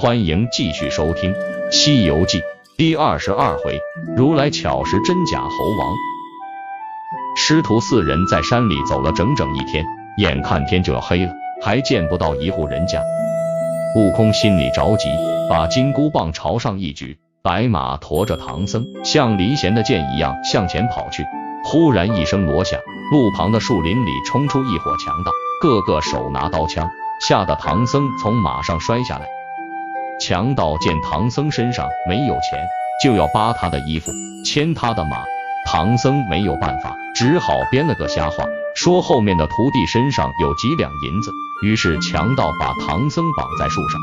[0.00, 1.34] 欢迎继续收听
[1.70, 2.40] 《西游记》
[2.78, 3.78] 第二十二回：
[4.16, 5.94] 如来巧识真假猴王。
[7.36, 9.84] 师徒四人在山里走了整整一天，
[10.16, 11.32] 眼看天就要黑了，
[11.62, 13.02] 还见不到一户人家。
[13.94, 15.10] 悟空心里着急，
[15.50, 21.26] 把金箍棒朝上一举，白马驮着唐僧，像离弦的箭一样向前跑去。
[21.62, 22.80] 忽然一声锣响，
[23.12, 26.88] 路旁的树林里冲出一伙强盗，个个手拿刀枪，
[27.28, 29.26] 吓得唐僧从马上摔下来。
[30.20, 32.68] 强盗见唐僧身上没有钱，
[33.02, 34.12] 就要扒他的衣服，
[34.44, 35.24] 牵他的马。
[35.66, 41.30] 唐僧没有办法，只好编了个瞎话，说后面的徒弟身上有几两银子。
[41.62, 44.00] 于是强盗把唐僧绑在树上。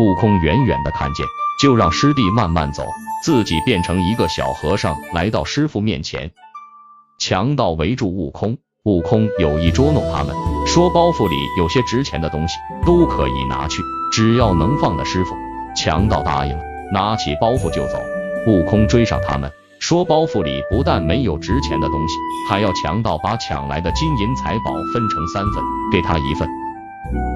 [0.00, 1.26] 悟空远远的看见，
[1.60, 2.84] 就让师弟慢慢走，
[3.22, 6.30] 自己变成一个小和尚，来到师傅面前。
[7.18, 10.34] 强盗围住悟空，悟空有意捉弄他们，
[10.78, 12.54] 说包袱里有些值钱的东西，
[12.86, 15.34] 都可以拿去，只要能放的师傅。
[15.74, 16.62] 强盗答应了，
[16.92, 17.98] 拿起包袱就走。
[18.46, 22.14] 悟空追上他们，说包袱里不但没有值钱的东西，
[22.48, 26.48] 还要强盗把抢来的金银财宝分成三份，给他一份。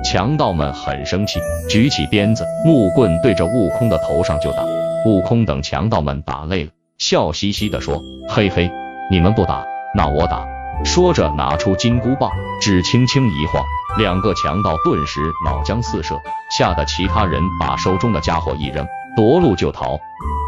[0.05, 4.63] 强盗们很生气，举起鞭子、木棍对着悟空的头上就打。
[5.05, 8.71] 悟空等强盗们打累了，笑嘻嘻地说：“嘿嘿，
[9.11, 9.65] 你们不打。”
[9.97, 10.47] 那我打，
[10.85, 12.31] 说着拿出金箍棒，
[12.61, 13.65] 只轻轻一晃，
[13.99, 16.21] 两个强盗顿时脑浆四射，
[16.57, 19.99] 吓得其他人把手中的家伙一扔，夺路就逃。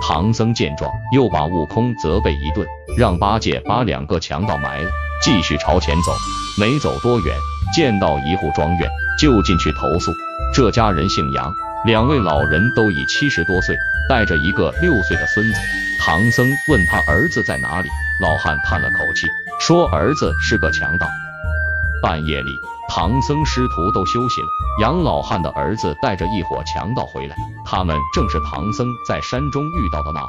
[0.07, 4.91] 唐僧见状，又把悟空责备一顿，让八戒把两个强盗埋了，
[5.23, 6.13] 继续朝前走。
[6.61, 7.35] 没走多远，
[7.75, 8.89] 见到一户庄园，
[9.19, 10.13] 就进去投宿。
[10.53, 11.51] 这家人姓杨，
[11.87, 13.77] 两位老人都已七十多岁，
[14.09, 15.59] 带着一个六岁的孙子。
[16.07, 17.89] 唐僧问他儿子在哪里。
[18.21, 19.27] 老汉叹了口气，
[19.59, 21.07] 说：“儿子是个强盗。”
[22.03, 22.51] 半夜里，
[22.91, 24.47] 唐僧师徒都休息了，
[24.83, 30.29] 杨老汉的儿子带着一伙强盗回来，他们正是唐僧在山中遇到的那伙。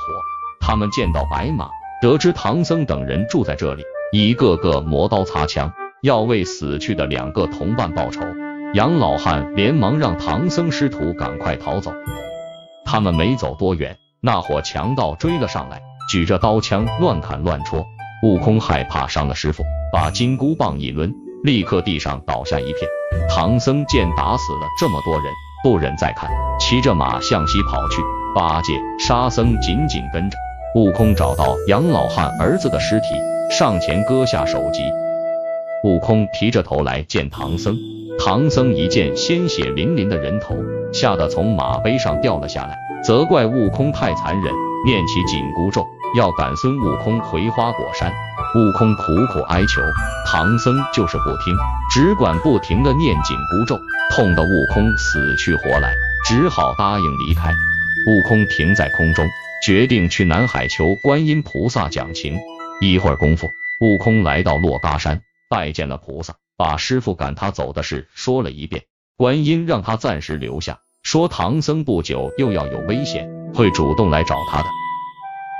[0.61, 1.67] 他们见到白马，
[2.01, 3.83] 得知唐僧等人住在这里，
[4.13, 5.69] 一个个磨刀擦枪，
[6.01, 8.21] 要为死去的两个同伴报仇。
[8.73, 11.91] 杨老汉连忙让唐僧师徒赶快逃走。
[12.85, 15.79] 他们没走多远，那伙强盗追了上来。
[16.09, 17.85] 举着刀枪乱砍乱戳，
[18.23, 19.63] 悟空害怕伤了师傅，
[19.93, 21.13] 把金箍棒一抡，
[21.43, 22.89] 立刻地上倒下一片。
[23.29, 25.25] 唐僧见打死了这么多人，
[25.63, 26.27] 不忍再看，
[26.59, 28.01] 骑着马向西跑去。
[28.33, 30.37] 八戒、沙僧紧紧跟着。
[30.73, 33.05] 悟空找到杨老汉儿子的尸体，
[33.51, 34.81] 上前割下首级。
[35.83, 37.77] 悟空提着头来见唐僧，
[38.19, 40.55] 唐僧一见鲜血淋淋的人头，
[40.91, 44.51] 吓得从马背上掉了下来，责怪悟空太残忍，
[44.83, 45.85] 念起紧箍咒。
[46.17, 48.11] 要赶孙悟空回花果山，
[48.55, 49.81] 悟空苦苦哀求，
[50.25, 51.55] 唐僧就是不听，
[51.91, 53.77] 只管不停的念紧箍咒，
[54.09, 55.93] 痛得悟空死去活来，
[56.25, 57.53] 只好答应离开。
[58.07, 59.27] 悟空停在空中，
[59.63, 62.39] 决定去南海求观音菩萨讲情。
[62.81, 63.49] 一会儿功夫，
[63.81, 68.83] 悟空来到珞珈山，拜见了菩萨，把师傅赶他走的事说了一遍。
[69.17, 74.65] 观音让他暂时留下，说唐僧不久又要有危险，会主动来找他的。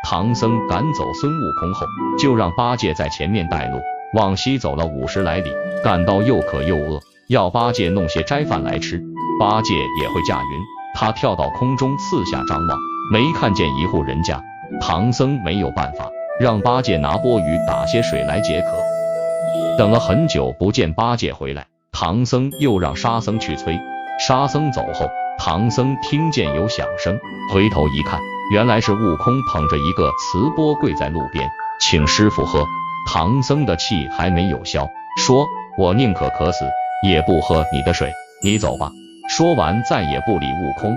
[0.03, 1.85] 唐僧赶走孙悟空后，
[2.17, 3.79] 就让八戒在前面带路，
[4.15, 5.51] 往西走了五十来里，
[5.83, 8.99] 感到又渴又饿，要八戒弄些斋饭来吃。
[9.39, 10.61] 八戒也会驾云，
[10.95, 12.79] 他跳到空中四下张望，
[13.13, 14.43] 没看见一户人家。
[14.81, 19.77] 唐僧没有办法，让八戒拿钵盂打些水来解渴。
[19.77, 23.79] 等了很久不见八戒回来，唐僧又让沙僧去催。
[24.17, 25.05] 沙僧走后，
[25.37, 27.19] 唐僧听见有响声，
[27.51, 28.19] 回头一看。
[28.51, 32.65] 原来是悟空捧着一个瓷钵跪在路边，请师傅喝。
[33.07, 34.87] 唐僧的气还没有消，
[35.17, 35.47] 说
[35.77, 36.65] ：“我宁可渴死，
[37.07, 38.11] 也不喝你的水，
[38.43, 38.91] 你走吧。”
[39.29, 40.95] 说完，再也不理悟空。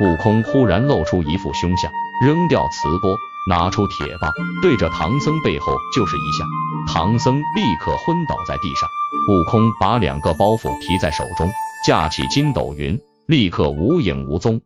[0.00, 1.90] 悟空忽然露出一副凶相，
[2.24, 3.16] 扔掉瓷钵，
[3.48, 6.44] 拿出铁棒，对着唐僧背后就是一下，
[6.92, 8.88] 唐僧立刻昏倒在地上。
[9.28, 11.50] 悟空把两个包袱提在手中，
[11.86, 14.60] 架起筋斗云，立刻无影无踪。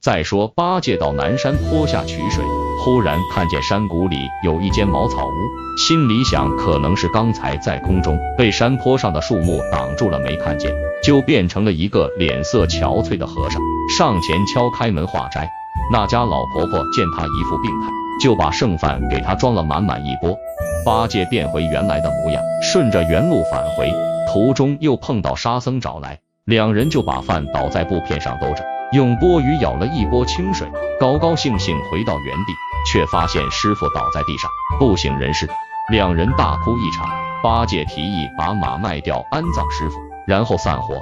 [0.00, 2.44] 再说八戒到南山坡下取水，
[2.84, 10.70] 忽然看见山谷里有一间茅草屋，心里想可能是刚才在空中被山坡上的树木挡住了，没看见，
[11.02, 13.62] 就变成了一个脸色憔悴的和尚，
[13.96, 15.50] 上前敲开门化斋。
[15.90, 17.88] 那家老婆婆见他一副病态，
[18.22, 20.36] 就把剩饭给他装了满满一钵。
[20.84, 23.90] 八戒变回原来的模样，顺着原路返回，
[24.30, 28.62] 途中又碰到沙僧找来，两人就把饭倒在布片上兜着。
[28.92, 30.70] 用钵盂舀了一钵清水，
[31.00, 32.52] 高高兴兴回到原地，
[32.86, 35.48] 却发现师傅倒在地上不省人事，
[35.90, 37.08] 两人大哭一场。
[37.42, 41.00] 八戒提议把马卖掉安葬师傅，然后散伙。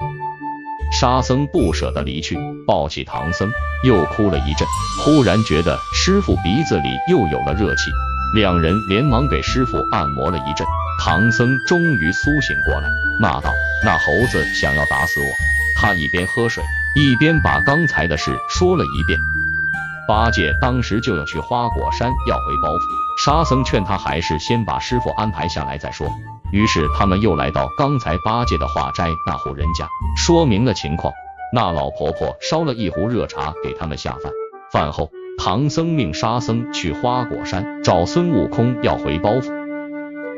[0.93, 3.51] 沙僧不舍得离去，抱起唐僧，
[3.83, 4.67] 又哭了一阵。
[5.05, 7.91] 忽然觉得师傅鼻子里又有了热气，
[8.37, 10.65] 两人连忙给师傅按摩了一阵。
[11.01, 12.89] 唐僧终于苏醒过来，
[13.21, 13.53] 骂道
[13.85, 15.27] ：“那猴子想要打死我！”
[15.81, 16.63] 他一边喝水，
[16.97, 19.19] 一边把刚才的事说了一遍。
[20.07, 26.09] 八戒当时就要去花果山要回包袱，沙僧劝他还是先把师傅安排下来再说。
[26.53, 31.13] 于是他们又来到刚才八戒的化斋那户人家，说明了情况。
[31.55, 34.33] 那老婆婆烧了一壶热茶给他们下饭。
[34.73, 39.62] 饭后，唐僧命沙僧去花果山找孙悟空要回包袱。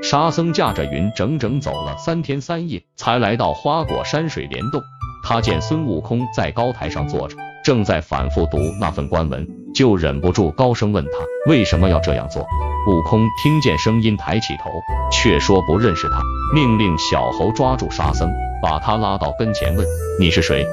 [0.05, 4.83] 沙僧驾着云，整整走了三天三夜，才来到花果山水帘洞。
[5.27, 7.35] 他见孙悟空在高台上坐着，
[7.65, 11.11] 正在反复读那份官文，就忍不住高声问他
[11.49, 12.43] 为什么要这样做。
[12.43, 14.71] 悟空听见声音，抬起头，
[15.11, 16.21] 却说不认识他，
[16.55, 18.31] 命令小猴抓住沙僧，
[18.63, 19.87] 把他拉到跟前，问
[20.21, 20.67] 你是谁？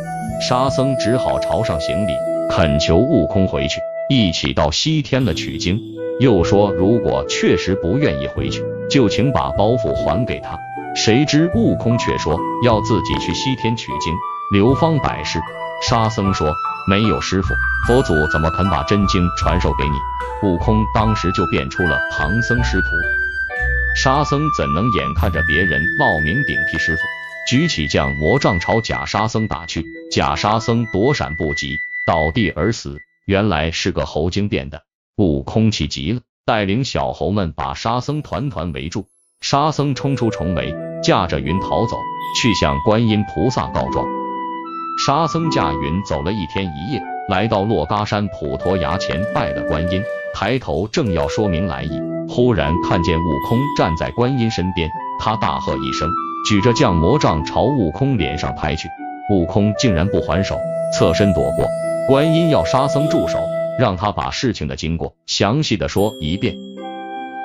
[0.45, 2.11] 沙僧只好朝上行礼，
[2.49, 3.79] 恳求悟空回去，
[4.09, 5.79] 一起到西天了取经。
[6.21, 10.55] 又说如果确实不愿意回去，就请把包袱还给他。
[10.95, 14.13] 谁知悟空却说要自己去西天取经，
[14.53, 15.39] 流芳百世。
[15.81, 16.53] 沙僧说
[16.87, 17.55] 没有师傅，
[17.87, 20.47] 佛祖怎么肯把真经传授给你？
[20.47, 22.87] 悟空当时就变出了唐僧师徒，
[23.95, 27.01] 沙僧怎能眼看着别人冒名顶替师傅，
[27.49, 32.99] 举起降魔杖朝假沙僧打去，假沙僧躲闪不及，倒地而死。
[33.25, 34.83] 原来是个猴精变的。
[35.21, 39.05] 悟空气急了，带领小猴们把沙僧团团围住。
[39.39, 41.95] 沙僧冲出重围，驾着云逃走，
[42.41, 44.03] 去向观音菩萨告状。
[45.05, 50.01] 沙僧驾云走了一天一夜，来到珞珈山普陀崖前拜了观音。
[50.33, 54.89] 抬头正要说明来意，忽然看见悟空站在观音身边，
[55.19, 56.09] 他大喝一声，
[56.49, 58.87] 举着降魔杖朝悟空脸上拍去。
[59.29, 60.57] 悟空竟然不还手，
[60.97, 61.67] 侧身躲过。
[62.07, 63.37] 观音要沙僧住手，
[63.79, 66.55] 让他把事情的经过详细的说一遍。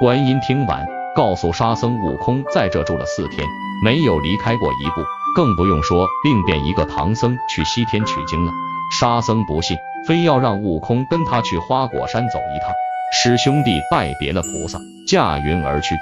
[0.01, 3.47] 观音听完，告诉沙僧，悟空在这住了四天，
[3.85, 5.03] 没有离开过一步，
[5.35, 8.53] 更不用说另变一个唐僧去西天取经了。
[8.99, 9.77] 沙僧不信。
[10.07, 12.71] 非要让悟空跟他去花果山走一趟，
[13.13, 14.79] 师兄弟拜别了菩萨，
[15.09, 15.97] 驾云而去。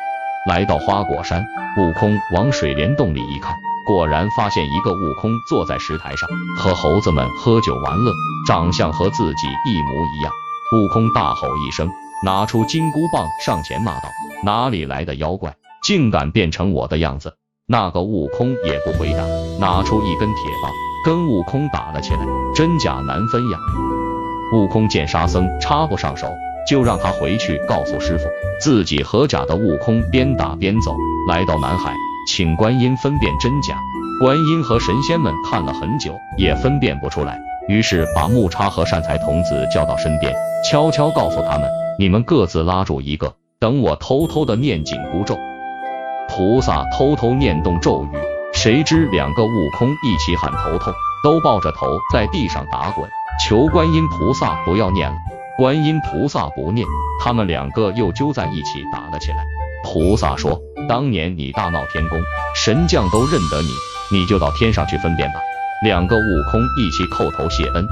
[0.47, 1.43] 来到花果山，
[1.79, 3.57] 悟空往水帘洞里一看，
[3.87, 8.13] 果然发现一个悟空坐在石台上，和猴子们喝酒玩乐，
[8.47, 10.33] 长相和自己一模一样。
[10.73, 11.91] 悟空大吼一声，
[12.25, 14.09] 拿出金箍棒上前骂道
[14.43, 17.37] ：“哪里来的妖怪，竟敢变成我的样子？”
[17.69, 19.23] 那个悟空也不回答，
[19.59, 20.73] 拿出一根铁棒，
[21.05, 22.21] 跟悟空打了起来，
[22.55, 23.59] 真假难分呀。
[24.55, 26.27] 悟空见沙僧插不上手，
[26.69, 28.25] 就让他回去告诉师傅，
[28.61, 30.97] 自己和假的悟空边打边走，
[31.29, 31.95] 来到南海，
[32.27, 33.77] 请观音分辨真假。
[34.21, 37.39] 观音和神仙们看了很久，也分辨不出来，
[37.69, 40.33] 于是把木叉和善财童子叫到身边，
[40.71, 41.69] 悄悄告诉他们：
[41.99, 45.37] 你们各自拉住一个，等我偷偷的念紧箍咒。
[46.29, 48.17] 菩萨偷偷念动咒语，
[48.53, 50.93] 谁知两个悟空一起喊头痛，
[51.23, 53.09] 都抱着头在地上打滚。
[53.45, 55.17] 求观音菩萨不要念了，
[55.59, 56.87] 观音菩萨不念，
[57.23, 59.45] 他们两个又揪在一起打了起来。
[59.83, 62.23] 菩萨说：“当年你大闹天宫，
[62.55, 63.69] 神将都认得你，
[64.11, 65.41] 你就到天上去分辨吧。”
[65.83, 67.87] 两个悟空一起叩头谢恩。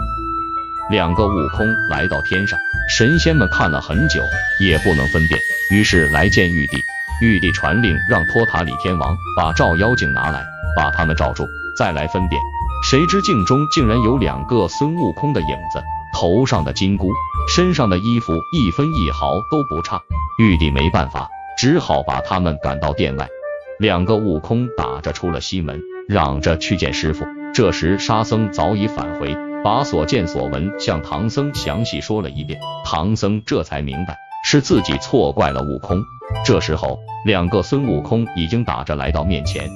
[0.91, 2.59] 两个悟空来到天上，
[2.89, 4.21] 神仙们看了很久，
[4.61, 5.39] 也不能分辨，
[5.71, 6.77] 于是来见玉帝。
[7.21, 10.45] 玉帝传令让托塔李天王把照妖镜拿来，
[10.77, 11.47] 把他们罩住，
[11.77, 12.41] 再来分辨。
[12.85, 15.83] 谁知镜中竟然有两个孙悟空的影子，
[16.15, 17.13] 头上的金箍，
[17.55, 20.03] 身上的衣服一分一毫都不差。
[20.39, 21.29] 玉帝没办法，
[21.63, 23.29] 只好把他们赶到殿外。
[23.79, 27.25] 两个悟空打着出了西门，嚷着去见师傅。
[27.55, 32.59] 这时沙僧早已返回，把所见所闻向唐僧详细说了一遍。
[32.85, 36.03] 唐僧这才明白是自己错怪了悟空。
[36.45, 39.71] 这时候，两个孙悟空已经打着来到面前。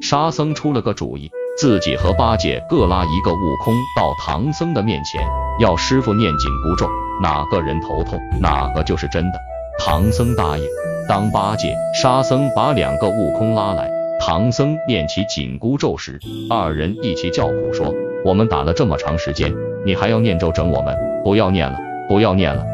[0.00, 1.28] 沙僧出了个主意。
[1.58, 5.20] 自己和八戒各拉一个悟空到唐僧的面前，
[5.58, 6.88] 要师傅念紧箍咒，
[7.20, 9.38] 哪个人头痛，哪个就是真的。
[9.80, 10.64] 唐僧答应。
[11.08, 13.90] 当八戒、沙僧把两个悟空拉来，
[14.20, 16.18] 唐僧念起紧箍咒时，
[16.48, 17.94] 二人一起叫苦说
[18.24, 19.52] ：“我们打了这么长时间，
[19.84, 20.96] 你还要念咒整我们？
[21.24, 21.78] 不要念了，
[22.08, 22.64] 不要念了。”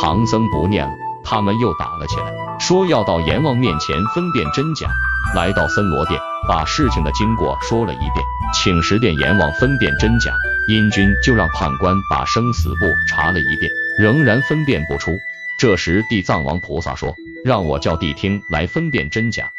[0.00, 0.92] 唐僧不念了，
[1.24, 4.86] 他们又打了起来，说要到阎王面前分辨真假。
[5.34, 10.32] 来到森罗殿，把事情的经过说了一遍，请十殿阎王分辨真假。
[10.68, 15.18] 阴君就让判官把生死簿查了一遍，仍然分辨不出。
[15.58, 19.50] 这时地藏王菩萨说：“让我叫谛听来分辨真假。”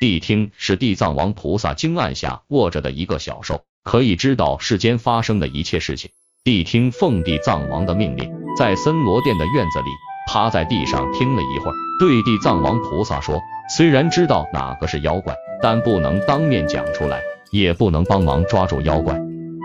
[0.00, 6.10] 谛听是地藏王菩萨经案下卧着的一个小兽，可以知道世间发生的一切事情。
[6.42, 9.90] 谛听奉地藏王的命令，在森罗殿的院子里
[10.26, 13.38] 趴在地上听了一会儿，对地藏王菩萨说
[13.76, 17.20] ：“虽然知道哪个是妖怪，但不能当面讲出来，
[17.52, 19.14] 也不能帮忙抓住妖怪。”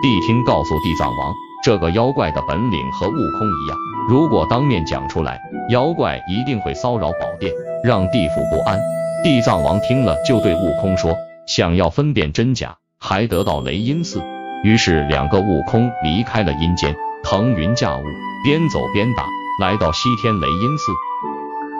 [0.04, 3.78] 谛听告诉地藏王，这个妖怪的本领和悟空一样，
[4.08, 8.78] 如果当面讲出来，妖怪一定会骚扰宝殿，让地府不安。
[9.24, 14.22] 地藏王听了，就对悟空说：“想要分辨真假，还得到雷音寺。”
[14.62, 16.94] 于是两个悟空离开了阴间，
[17.24, 18.02] 腾云驾雾，
[18.44, 19.24] 边走边打，
[19.60, 20.92] 来到西天雷音寺。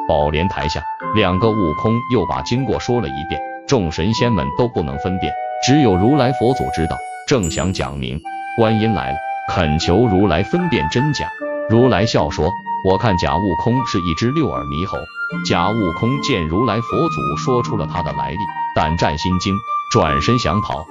[0.09, 0.83] 宝莲台下，
[1.15, 5.33] 两个悟空又把经过说了一遍，众神仙们都不能分辨，
[5.65, 6.97] 只有如来佛祖知道。
[7.29, 8.21] 正想讲明，
[8.59, 9.19] 观音来了，
[9.53, 11.29] 恳求如来分辨真假。
[11.69, 12.53] 如来笑说
[12.89, 14.97] ：“我看假悟空是一只六耳猕猴。”
[15.45, 18.39] 假悟空见如来佛祖说出了他的来历，
[18.77, 19.53] 胆战心惊，
[19.93, 20.87] 转身想跑。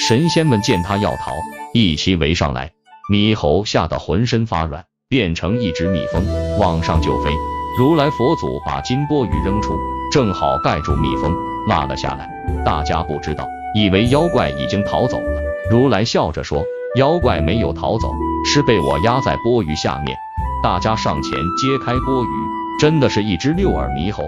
[0.00, 1.32] 神仙们见他要逃，
[1.72, 2.72] 一齐围上来。
[3.08, 6.26] 猕猴吓得浑身发软，变成一只蜜蜂，
[6.58, 7.30] 往上就飞。
[7.78, 9.78] 如来佛祖把金钵盂扔出，
[10.10, 11.32] 正好盖住蜜蜂，
[11.68, 12.28] 落了下来。
[12.64, 13.46] 大家不知道。
[13.76, 16.64] 以为妖怪已经逃走了，如来笑着说
[16.96, 18.12] ：“妖怪没有逃走，
[18.44, 20.16] 是被我压在钵盂下面。”
[20.62, 22.26] 大家上前揭开钵盂，
[22.80, 24.24] 真的是一只六耳猕猴。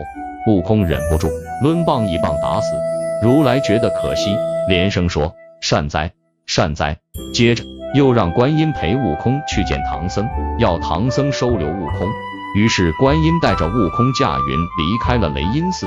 [0.46, 1.28] 悟空忍不住
[1.62, 2.74] 抡棒一棒打死。
[3.22, 4.36] 如来觉得可惜，
[4.68, 6.12] 连声说：“善哉，
[6.46, 6.96] 善哉。”
[7.34, 12.08] 接着又让观音陪悟空去见唐僧，要唐僧收留悟空。
[12.54, 15.86] 于是观音带着悟空驾云离开了雷音寺。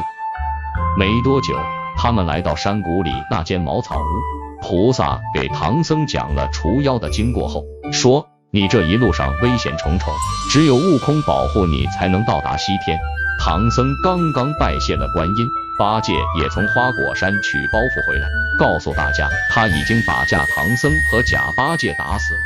[0.97, 1.55] 没多久。
[1.97, 4.03] 他们来到山谷里那间茅草屋，
[4.61, 10.13] 菩萨给唐僧讲了除妖的经过后，说：“你这一路上危险重重，
[10.51, 12.97] 只有悟空保护你，才能到达西天。”
[13.43, 15.47] 唐僧刚刚拜谢了观音，
[15.79, 18.27] 八戒也从花果山取包袱回来，
[18.59, 22.39] 告诉大家他已经把假唐僧和假八戒打死了。